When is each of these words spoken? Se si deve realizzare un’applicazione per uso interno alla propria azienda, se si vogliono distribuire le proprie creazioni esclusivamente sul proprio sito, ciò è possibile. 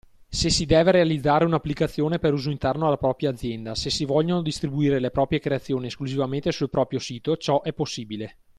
Se 0.27 0.49
si 0.49 0.65
deve 0.65 0.89
realizzare 0.91 1.45
un’applicazione 1.45 2.17
per 2.17 2.33
uso 2.33 2.49
interno 2.49 2.87
alla 2.87 2.97
propria 2.97 3.29
azienda, 3.29 3.75
se 3.75 3.91
si 3.91 4.03
vogliono 4.03 4.41
distribuire 4.41 4.97
le 4.99 5.11
proprie 5.11 5.37
creazioni 5.37 5.85
esclusivamente 5.85 6.51
sul 6.51 6.71
proprio 6.71 6.97
sito, 6.97 7.37
ciò 7.37 7.61
è 7.61 7.71
possibile. 7.71 8.37